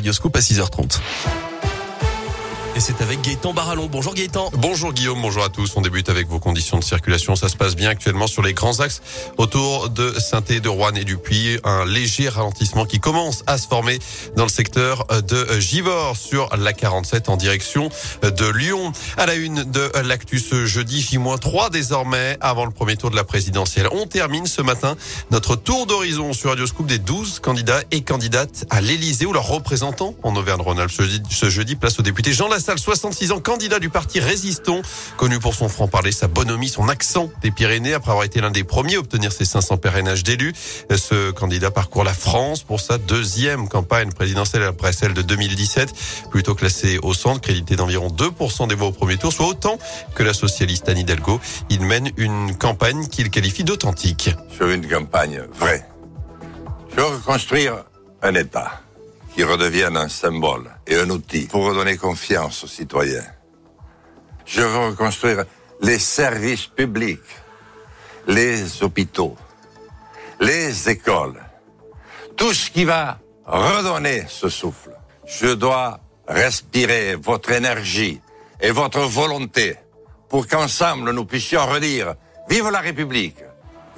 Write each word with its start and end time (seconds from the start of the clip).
Radioscope 0.00 0.34
à 0.34 0.40
6h30. 0.40 1.49
C'est 2.80 3.02
avec 3.02 3.20
Gaëtan 3.20 3.52
Barallon. 3.52 3.88
Bonjour 3.92 4.14
Gaëtan. 4.14 4.50
Bonjour 4.54 4.94
Guillaume, 4.94 5.20
bonjour 5.20 5.44
à 5.44 5.50
tous. 5.50 5.70
On 5.76 5.82
débute 5.82 6.08
avec 6.08 6.26
vos 6.28 6.38
conditions 6.38 6.78
de 6.78 6.84
circulation. 6.84 7.36
Ça 7.36 7.50
se 7.50 7.56
passe 7.56 7.76
bien 7.76 7.90
actuellement 7.90 8.26
sur 8.26 8.42
les 8.42 8.54
grands 8.54 8.80
axes 8.80 9.02
autour 9.36 9.90
de 9.90 10.18
saint 10.18 10.40
de 10.40 10.68
Rouen 10.68 10.94
et 10.94 11.04
du 11.04 11.18
Puy. 11.18 11.58
Un 11.62 11.84
léger 11.84 12.30
ralentissement 12.30 12.86
qui 12.86 12.98
commence 12.98 13.44
à 13.46 13.58
se 13.58 13.68
former 13.68 13.98
dans 14.34 14.44
le 14.44 14.50
secteur 14.50 15.06
de 15.28 15.60
Givors 15.60 16.16
sur 16.16 16.48
la 16.56 16.72
47 16.72 17.28
en 17.28 17.36
direction 17.36 17.90
de 18.22 18.50
Lyon. 18.50 18.92
À 19.18 19.26
la 19.26 19.34
une 19.34 19.62
de 19.64 19.90
l'actu 20.02 20.38
ce 20.38 20.64
jeudi, 20.64 21.02
J-3 21.02 21.70
désormais 21.70 22.38
avant 22.40 22.64
le 22.64 22.70
premier 22.70 22.96
tour 22.96 23.10
de 23.10 23.16
la 23.16 23.24
présidentielle. 23.24 23.88
On 23.92 24.06
termine 24.06 24.46
ce 24.46 24.62
matin 24.62 24.96
notre 25.30 25.54
tour 25.54 25.84
d'horizon 25.84 26.32
sur 26.32 26.48
Radio 26.48 26.66
Scoop 26.66 26.86
des 26.86 26.98
12 26.98 27.40
candidats 27.40 27.82
et 27.90 28.00
candidates 28.00 28.64
à 28.70 28.80
l'Elysée 28.80 29.26
ou 29.26 29.34
leurs 29.34 29.48
représentants 29.48 30.14
en 30.22 30.34
Auvergne-Rhône-Alpes. 30.34 30.92
Ce 31.28 31.50
jeudi, 31.50 31.76
place 31.76 31.98
au 31.98 32.02
député 32.02 32.32
Jean 32.32 32.48
Lassalle, 32.48 32.69
66 32.78 33.32
ans, 33.32 33.40
candidat 33.40 33.78
du 33.78 33.88
parti 33.88 34.20
Résistant, 34.20 34.82
connu 35.16 35.38
pour 35.38 35.54
son 35.54 35.68
franc-parler, 35.68 36.12
sa 36.12 36.28
bonhomie, 36.28 36.68
son 36.68 36.88
accent 36.88 37.30
des 37.42 37.50
Pyrénées, 37.50 37.94
après 37.94 38.10
avoir 38.10 38.24
été 38.24 38.40
l'un 38.40 38.50
des 38.50 38.64
premiers 38.64 38.96
à 38.96 38.98
obtenir 39.00 39.32
ses 39.32 39.44
500 39.44 39.78
parrainages 39.78 40.22
d'élus. 40.22 40.52
Ce 40.94 41.30
candidat 41.30 41.70
parcourt 41.70 42.04
la 42.04 42.14
France 42.14 42.62
pour 42.62 42.80
sa 42.80 42.98
deuxième 42.98 43.68
campagne 43.68 44.12
présidentielle 44.12 44.62
après 44.62 44.92
celle 44.92 45.14
de 45.14 45.22
2017, 45.22 45.92
plutôt 46.30 46.54
classé 46.54 46.98
au 47.02 47.14
centre, 47.14 47.40
crédité 47.40 47.76
d'environ 47.76 48.08
2% 48.08 48.68
des 48.68 48.74
voix 48.74 48.88
au 48.88 48.92
premier 48.92 49.16
tour, 49.16 49.32
soit 49.32 49.46
autant 49.46 49.78
que 50.14 50.22
la 50.22 50.34
socialiste 50.34 50.88
Anne 50.88 50.98
Hidalgo. 50.98 51.40
Il 51.70 51.82
mène 51.82 52.10
une 52.16 52.56
campagne 52.56 53.08
qu'il 53.08 53.30
qualifie 53.30 53.64
d'authentique. 53.64 54.30
Sur 54.54 54.68
une 54.68 54.86
campagne 54.86 55.42
vraie. 55.58 55.86
Je 56.90 56.96
veux 56.96 57.06
reconstruire 57.06 57.84
un 58.22 58.34
État 58.34 58.80
qui 59.34 59.44
redevienne 59.44 59.96
un 59.96 60.08
symbole 60.08 60.70
et 60.86 60.96
un 60.96 61.08
outil 61.10 61.46
pour 61.46 61.64
redonner 61.64 61.96
confiance 61.96 62.64
aux 62.64 62.68
citoyens. 62.68 63.26
Je 64.44 64.62
veux 64.62 64.88
reconstruire 64.88 65.44
les 65.80 65.98
services 65.98 66.66
publics, 66.66 67.20
les 68.26 68.82
hôpitaux, 68.82 69.36
les 70.40 70.88
écoles, 70.88 71.40
tout 72.36 72.52
ce 72.52 72.70
qui 72.70 72.84
va 72.84 73.18
redonner 73.46 74.24
ce 74.28 74.48
souffle. 74.48 74.96
Je 75.26 75.48
dois 75.48 76.00
respirer 76.26 77.14
votre 77.14 77.52
énergie 77.52 78.20
et 78.60 78.70
votre 78.70 79.00
volonté 79.00 79.76
pour 80.28 80.46
qu'ensemble 80.46 81.12
nous 81.12 81.24
puissions 81.24 81.66
redire 81.66 82.14
Vive 82.48 82.70
la 82.70 82.80
République 82.80 83.36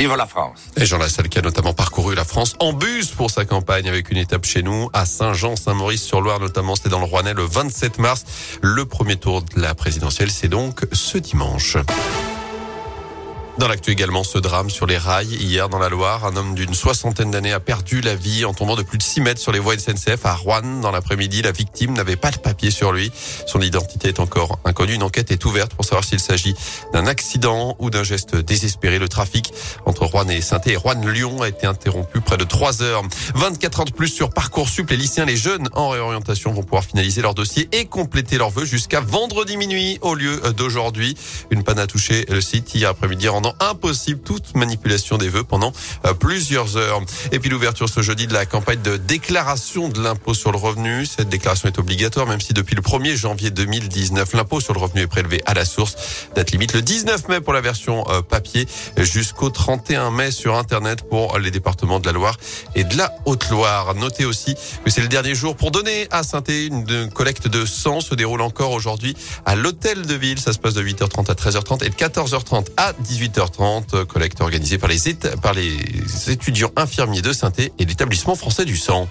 Vive 0.00 0.16
la 0.16 0.24
France. 0.24 0.70
Et 0.78 0.86
Jean 0.86 0.96
Lassalle 0.96 1.28
qui 1.28 1.38
a 1.38 1.42
notamment 1.42 1.74
parcouru 1.74 2.14
la 2.14 2.24
France 2.24 2.54
en 2.58 2.72
bus 2.72 3.08
pour 3.10 3.30
sa 3.30 3.44
campagne 3.44 3.86
avec 3.86 4.10
une 4.10 4.16
étape 4.16 4.46
chez 4.46 4.62
nous 4.62 4.88
à 4.94 5.04
Saint-Jean-Saint-Maurice-sur-Loire 5.04 6.40
notamment. 6.40 6.74
C'était 6.74 6.88
dans 6.88 7.00
le 7.00 7.04
Rouennais 7.04 7.34
le 7.34 7.42
27 7.42 7.98
mars. 7.98 8.24
Le 8.62 8.86
premier 8.86 9.16
tour 9.16 9.42
de 9.42 9.60
la 9.60 9.74
présidentielle, 9.74 10.30
c'est 10.30 10.48
donc 10.48 10.86
ce 10.90 11.18
dimanche. 11.18 11.76
Dans 13.60 13.68
l'actu 13.68 13.90
également, 13.90 14.24
ce 14.24 14.38
drame 14.38 14.70
sur 14.70 14.86
les 14.86 14.96
rails. 14.96 15.34
Hier, 15.34 15.68
dans 15.68 15.78
la 15.78 15.90
Loire, 15.90 16.24
un 16.24 16.34
homme 16.34 16.54
d'une 16.54 16.72
soixantaine 16.72 17.30
d'années 17.30 17.52
a 17.52 17.60
perdu 17.60 18.00
la 18.00 18.14
vie 18.14 18.46
en 18.46 18.54
tombant 18.54 18.74
de 18.74 18.82
plus 18.82 18.96
de 18.96 19.02
6 19.02 19.20
mètres 19.20 19.40
sur 19.40 19.52
les 19.52 19.58
voies 19.58 19.76
SNCF 19.76 20.24
à 20.24 20.32
Rouen. 20.32 20.80
Dans 20.80 20.90
l'après-midi, 20.90 21.42
la 21.42 21.52
victime 21.52 21.92
n'avait 21.92 22.16
pas 22.16 22.30
de 22.30 22.38
papier 22.38 22.70
sur 22.70 22.90
lui. 22.90 23.12
Son 23.46 23.60
identité 23.60 24.08
est 24.08 24.18
encore 24.18 24.60
inconnue. 24.64 24.94
Une 24.94 25.02
enquête 25.02 25.30
est 25.30 25.44
ouverte 25.44 25.74
pour 25.74 25.84
savoir 25.84 26.04
s'il 26.04 26.20
s'agit 26.20 26.54
d'un 26.94 27.06
accident 27.06 27.76
ou 27.80 27.90
d'un 27.90 28.02
geste 28.02 28.34
désespéré. 28.34 28.98
Le 28.98 29.10
trafic 29.10 29.52
entre 29.84 30.06
Rouen 30.06 30.28
et 30.28 30.40
saint 30.40 30.62
et 30.64 30.76
Rouen-Lyon 30.76 31.42
a 31.42 31.48
été 31.48 31.66
interrompu 31.66 32.22
près 32.22 32.38
de 32.38 32.44
3 32.44 32.82
heures. 32.82 33.02
24 33.34 33.80
heures 33.80 33.84
de 33.84 33.92
plus 33.92 34.08
sur 34.08 34.30
Parcoursup. 34.30 34.88
Les 34.88 34.96
lycéens, 34.96 35.26
les 35.26 35.36
jeunes 35.36 35.68
en 35.74 35.90
réorientation 35.90 36.54
vont 36.54 36.62
pouvoir 36.62 36.84
finaliser 36.84 37.20
leur 37.20 37.34
dossier 37.34 37.68
et 37.72 37.84
compléter 37.84 38.38
leurs 38.38 38.48
vœux 38.48 38.64
jusqu'à 38.64 39.00
vendredi 39.00 39.58
minuit 39.58 39.98
au 40.00 40.14
lieu 40.14 40.40
d'aujourd'hui. 40.56 41.14
Une 41.50 41.62
panne 41.62 41.78
a 41.78 41.86
touché 41.86 42.24
le 42.30 42.40
site 42.40 42.74
hier 42.74 42.88
après-midi 42.88 43.28
impossible 43.60 44.20
toute 44.20 44.54
manipulation 44.54 45.18
des 45.18 45.28
vœux 45.28 45.44
pendant 45.44 45.72
euh, 46.06 46.14
plusieurs 46.14 46.76
heures. 46.76 47.00
Et 47.32 47.38
puis 47.38 47.50
l'ouverture 47.50 47.88
ce 47.88 48.02
jeudi 48.02 48.26
de 48.26 48.32
la 48.32 48.46
campagne 48.46 48.82
de 48.82 48.96
déclaration 48.96 49.88
de 49.88 50.02
l'impôt 50.02 50.34
sur 50.34 50.52
le 50.52 50.58
revenu. 50.58 51.06
Cette 51.06 51.28
déclaration 51.28 51.68
est 51.68 51.78
obligatoire 51.78 52.26
même 52.26 52.40
si 52.40 52.52
depuis 52.52 52.74
le 52.74 52.82
1er 52.82 53.14
janvier 53.14 53.50
2019, 53.50 54.34
l'impôt 54.34 54.60
sur 54.60 54.74
le 54.74 54.80
revenu 54.80 55.02
est 55.02 55.06
prélevé 55.06 55.40
à 55.46 55.54
la 55.54 55.64
source. 55.64 55.96
Date 56.34 56.50
limite 56.52 56.74
le 56.74 56.82
19 56.82 57.28
mai 57.28 57.40
pour 57.40 57.52
la 57.52 57.60
version 57.60 58.04
euh, 58.10 58.22
papier 58.22 58.66
jusqu'au 58.98 59.50
31 59.50 60.10
mai 60.10 60.30
sur 60.30 60.56
Internet 60.56 61.02
pour 61.08 61.38
les 61.38 61.50
départements 61.50 62.00
de 62.00 62.06
la 62.06 62.12
Loire 62.12 62.36
et 62.74 62.84
de 62.84 62.96
la 62.96 63.14
Haute-Loire. 63.24 63.94
Notez 63.94 64.24
aussi 64.24 64.54
que 64.84 64.90
c'est 64.90 65.02
le 65.02 65.08
dernier 65.08 65.34
jour 65.34 65.56
pour 65.56 65.70
donner 65.70 66.06
à 66.10 66.22
saint 66.22 66.40
une 66.48 67.10
collecte 67.10 67.48
de 67.48 67.66
sang 67.66 68.00
se 68.00 68.14
déroule 68.14 68.40
encore 68.40 68.72
aujourd'hui 68.72 69.16
à 69.44 69.54
l'hôtel 69.54 70.06
de 70.06 70.14
ville. 70.14 70.38
Ça 70.38 70.52
se 70.52 70.58
passe 70.58 70.74
de 70.74 70.82
8h30 70.82 71.30
à 71.30 71.34
13h30 71.34 71.84
et 71.84 71.90
de 71.90 71.94
14h30 71.94 72.66
à 72.76 72.92
18h. 72.92 73.39
30 73.48 74.04
collecte 74.04 74.40
organisée 74.40 74.76
par 74.78 74.90
les, 74.90 75.78
étudiants 76.28 76.72
infirmiers 76.76 77.22
de 77.22 77.32
saint 77.32 77.52
et 77.56 77.84
l'établissement 77.84 78.34
français 78.34 78.64
du 78.64 78.76
sang. 78.76 79.08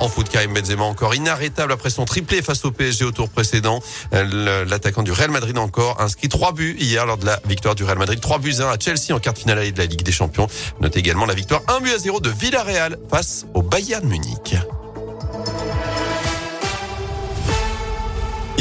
En 0.00 0.08
foot, 0.08 0.30
Karim 0.30 0.54
Benzema 0.54 0.84
encore 0.84 1.14
inarrêtable 1.14 1.72
après 1.72 1.90
son 1.90 2.06
triplé 2.06 2.40
face 2.40 2.64
au 2.64 2.72
PSG 2.72 3.04
au 3.04 3.12
tour 3.12 3.28
précédent. 3.28 3.80
L'attaquant 4.12 5.02
du 5.02 5.12
Real 5.12 5.30
Madrid 5.30 5.56
encore 5.58 6.00
inscrit 6.00 6.28
trois 6.28 6.52
buts 6.52 6.74
hier 6.78 7.04
lors 7.04 7.18
de 7.18 7.26
la 7.26 7.38
victoire 7.46 7.74
du 7.74 7.84
Real 7.84 7.98
Madrid. 7.98 8.18
Trois 8.18 8.38
buts 8.38 8.56
1 8.60 8.66
à 8.66 8.78
Chelsea 8.78 9.14
en 9.14 9.18
quart 9.18 9.34
de 9.34 9.38
finale 9.38 9.72
de 9.72 9.78
la 9.78 9.84
Ligue 9.84 10.02
des 10.02 10.12
Champions. 10.12 10.46
Notez 10.80 11.00
également 11.00 11.26
la 11.26 11.34
victoire 11.34 11.60
1 11.68 11.80
but 11.80 11.94
à 11.94 11.98
0 11.98 12.20
de 12.20 12.30
Villarreal 12.30 12.98
face 13.10 13.46
au 13.52 13.62
Bayern 13.62 14.06
Munich. 14.08 14.56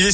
Il 0.00 0.06
est 0.06 0.12